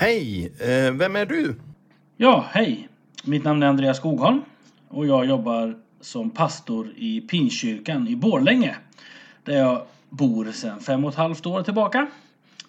[0.00, 0.52] Hej!
[0.60, 1.54] Eh, vem är du?
[2.16, 2.88] Ja, hej.
[3.24, 4.40] Mitt namn är Andreas Skogholm
[4.88, 8.76] och jag jobbar som pastor i Pinkyrkan i Borlänge.
[9.44, 12.06] Där jag bor sedan fem och ett halvt år tillbaka.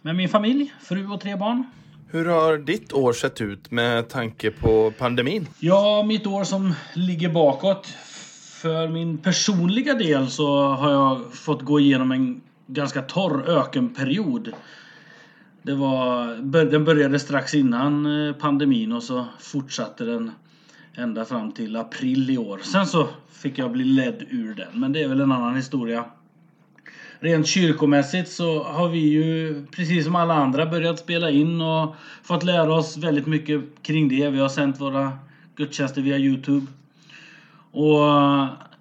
[0.02, 1.64] Med min familj, fru och tre barn.
[2.08, 5.48] Hur har ditt år sett ut med tanke på pandemin?
[5.60, 7.88] Ja, mitt år som ligger bakåt.
[8.62, 14.54] För min personliga del så har jag fått gå igenom en ganska torr ökenperiod.
[15.62, 16.36] Det var,
[16.66, 20.32] den började strax innan eh, pandemin och så fortsatte den
[20.96, 22.60] ända fram till april i år.
[22.64, 26.06] Sen så fick jag bli ledd ur den, men det är väl en annan historia.
[27.20, 32.44] Rent kyrkomässigt så har vi ju precis som alla andra börjat spela in och fått
[32.44, 34.30] lära oss väldigt mycket kring det.
[34.30, 35.12] Vi har sänt våra
[35.56, 36.66] gudstjänster via Youtube.
[37.72, 38.00] Och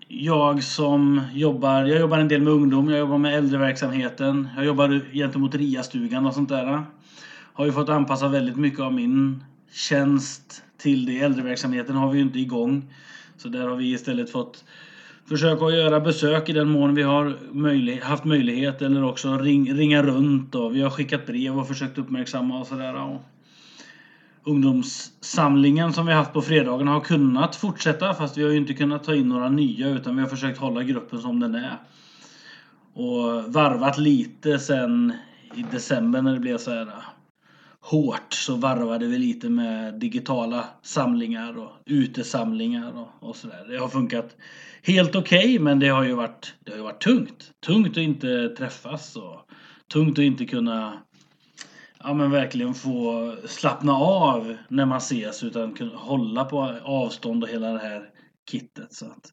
[0.09, 5.03] jag som jobbar, jag jobbar en del med ungdom, jag jobbar med äldreverksamheten, jag jobbar
[5.13, 6.85] gentemot RIA-stugan och sånt där.
[7.53, 11.21] Har ju fått anpassa väldigt mycket av min tjänst till det.
[11.21, 12.83] Äldreverksamheten har vi ju inte igång.
[13.37, 14.65] Så där har vi istället fått
[15.29, 19.75] försöka att göra besök i den mån vi har möjlig, haft möjlighet eller också ring,
[19.75, 23.19] ringa runt och vi har skickat brev och försökt uppmärksamma och sådär.
[24.49, 29.05] Ungdomssamlingen som vi haft på fredagarna har kunnat fortsätta fast vi har ju inte kunnat
[29.05, 31.79] ta in några nya utan vi har försökt hålla gruppen som den är.
[32.95, 35.13] Och varvat lite sen
[35.55, 37.03] i december när det blev så här eh,
[37.81, 43.67] hårt så varvade vi lite med digitala samlingar och utesamlingar och, och sådär.
[43.69, 44.37] Det har funkat
[44.83, 47.51] helt okej okay, men det har ju varit, det har ju varit tungt.
[47.67, 49.41] Tungt att inte träffas och
[49.93, 50.93] tungt att inte kunna
[52.01, 57.51] ja, men verkligen få slappna av när man ses utan kunna hålla på avstånd och
[57.51, 58.11] hela det här
[58.51, 58.93] kittet.
[58.93, 59.33] Så att,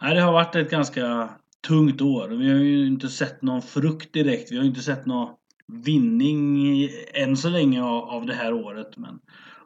[0.00, 1.28] nej, det har varit ett ganska
[1.68, 2.28] tungt år.
[2.28, 4.52] Vi har ju inte sett någon frukt direkt.
[4.52, 5.28] Vi har inte sett någon
[5.84, 8.96] vinning än så länge av det här året.
[8.96, 9.18] Men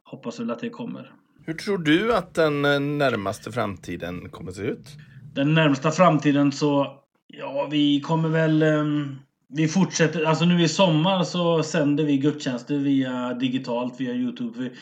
[0.04, 1.12] hoppas väl att det kommer.
[1.46, 4.88] Hur tror du att den eh, närmaste framtiden kommer att se ut?
[5.34, 9.18] Den närmsta framtiden så, ja vi kommer väl um,
[9.52, 14.58] vi fortsätter, alltså nu i sommar så sänder vi gudstjänster via digitalt, via Youtube.
[14.58, 14.72] Vi,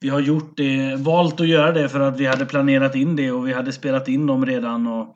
[0.00, 3.32] vi har gjort det, valt att göra det för att vi hade planerat in det
[3.32, 5.14] och vi hade spelat in dem redan och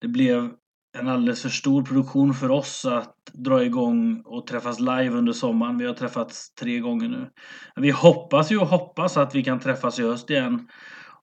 [0.00, 0.50] det blev
[0.98, 5.78] en alldeles för stor produktion för oss att dra igång och träffas live under sommaren.
[5.78, 7.30] Vi har träffats tre gånger nu.
[7.76, 10.68] Vi hoppas ju och hoppas att vi kan träffas i höst igen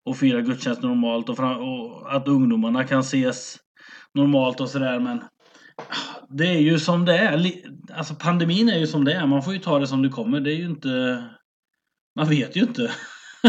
[0.06, 3.58] och fira gudstjänst normalt och, och att ungdomarna kan ses
[4.14, 5.22] normalt och sådär men
[6.30, 7.52] det är ju som det är.
[7.94, 9.28] Alltså pandemin är ju som det är.
[9.28, 10.40] Man får ju ta det som det kommer.
[10.40, 11.24] Det är ju inte...
[12.16, 12.92] Man vet ju inte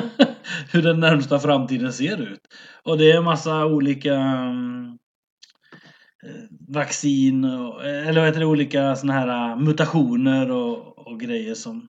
[0.73, 2.41] hur den närmsta framtiden ser ut.
[2.83, 4.15] Och det är en massa olika
[6.25, 11.55] eh, vaccin och, eller vad heter det, olika såna här eh, mutationer och, och grejer
[11.55, 11.89] som...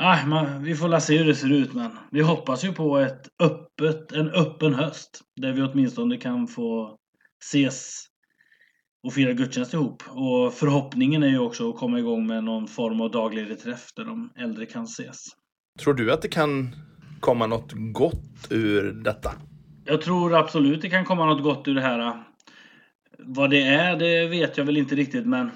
[0.00, 3.28] Ah, man, vi får se hur det ser ut men vi hoppas ju på ett
[3.42, 5.20] öppet, en öppen höst.
[5.36, 6.96] Där vi åtminstone kan få
[7.44, 8.07] ses
[9.02, 10.02] och fira gudstjänst ihop.
[10.08, 14.04] Och förhoppningen är ju också att komma igång med någon form av daglig reträff där
[14.04, 15.26] de äldre kan ses.
[15.80, 16.76] Tror du att det kan
[17.20, 19.32] komma något gott ur detta?
[19.84, 22.22] Jag tror absolut det kan komma något gott ur det här.
[23.18, 25.50] Vad det är, det vet jag väl inte riktigt men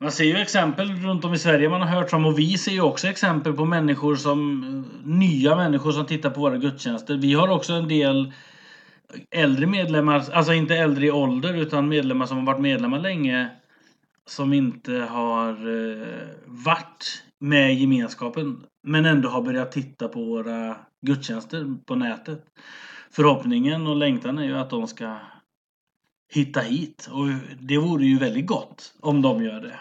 [0.00, 2.72] man ser ju exempel runt om i Sverige man har hört om och vi ser
[2.72, 4.60] ju också exempel på människor som
[5.04, 7.16] nya människor som tittar på våra gudstjänster.
[7.16, 8.32] Vi har också en del
[9.30, 13.50] äldre medlemmar, alltså inte äldre i ålder utan medlemmar som har varit medlemmar länge
[14.26, 20.76] som inte har eh, varit med i gemenskapen men ändå har börjat titta på våra
[21.06, 22.44] gudstjänster på nätet.
[23.10, 25.16] Förhoppningen och längtan är ju att de ska
[26.32, 27.26] hitta hit och
[27.60, 29.78] det vore ju väldigt gott om de gör det.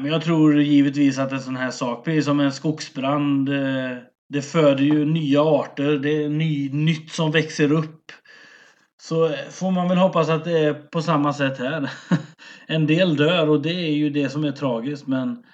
[0.00, 3.96] Men jag tror givetvis att en sån här sak, precis som en skogsbrand eh,
[4.30, 8.12] det föder ju nya arter, det är ny, nytt som växer upp.
[9.00, 11.90] Så eh, får man väl hoppas att det är på samma sätt här.
[12.66, 15.44] En del dör och det är ju det som är tragiskt men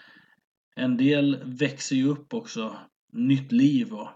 [0.74, 2.76] en del växer ju upp också.
[3.12, 4.08] Nytt liv och...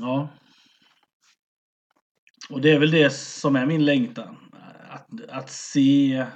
[0.00, 0.28] Ja.
[2.50, 4.36] Och det är väl det som är min längtan.
[4.90, 6.26] Att, att se...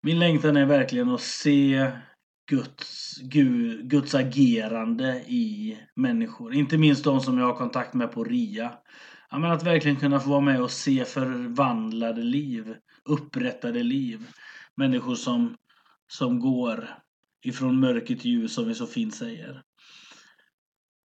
[0.00, 1.90] Min längtan är verkligen att se
[2.48, 6.54] Guds, Gud, Guds agerande i människor.
[6.54, 8.72] Inte minst de som jag har kontakt med på RIA.
[9.30, 12.74] Ja, men att verkligen kunna få vara med och se förvandlade liv,
[13.04, 14.26] upprättade liv.
[14.74, 15.56] Människor som,
[16.06, 16.88] som går
[17.44, 19.62] ifrån mörker till ljus som vi så fint säger.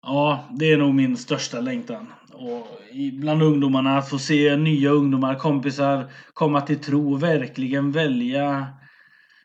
[0.02, 2.14] Ja, det är nog min största längtan.
[2.34, 2.68] Och
[3.14, 8.68] bland ungdomarna, att få se nya ungdomar, kompisar komma till tro verkligen välja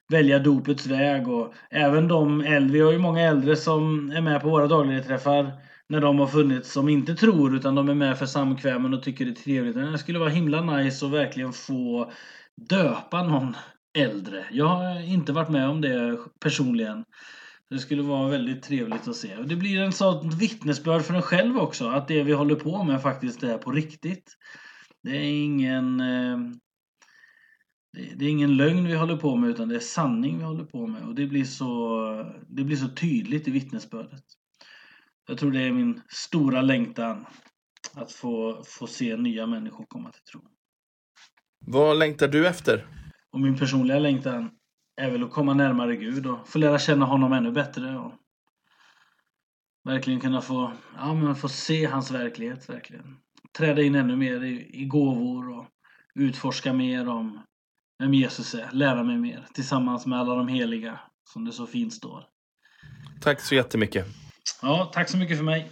[0.09, 4.41] välja dopets väg och även de äldre, vi har ju många äldre som är med
[4.41, 5.53] på våra dagliga träffar
[5.89, 9.25] när de har funnits som inte tror utan de är med för samkvämen och tycker
[9.25, 9.77] det är trevligt.
[9.77, 12.13] Men det skulle vara himla nice att verkligen få
[12.69, 13.57] döpa någon
[13.99, 14.45] äldre.
[14.51, 17.05] Jag har inte varit med om det personligen.
[17.71, 19.37] Det skulle vara väldigt trevligt att se.
[19.37, 22.85] Och det blir en sån vittnesbörd för en själv också, att det vi håller på
[22.85, 24.37] med faktiskt är på riktigt.
[25.03, 26.39] Det är ingen eh,
[27.93, 30.87] det är ingen lögn vi håller på med utan det är sanning vi håller på
[30.87, 34.25] med och det blir så, det blir så tydligt i vittnesbördet.
[35.29, 37.27] Jag tror det är min stora längtan
[37.95, 40.41] att få, få se nya människor komma till tro.
[41.67, 42.87] Vad längtar du efter?
[43.31, 44.51] Och min personliga längtan
[45.01, 47.99] är väl att komma närmare Gud och få lära känna honom ännu bättre.
[47.99, 48.13] Och
[49.85, 52.69] verkligen kunna få, ja, men få se hans verklighet.
[52.69, 53.17] verkligen.
[53.59, 55.67] Träda in ännu mer i, i gåvor och
[56.15, 57.43] utforska mer om
[57.99, 58.69] vem Jesus är.
[58.73, 61.01] Lära mig mer tillsammans med alla de heliga,
[61.33, 62.25] som det så fint står.
[63.21, 64.07] Tack så jättemycket.
[64.63, 65.71] Ja, tack så mycket för mig.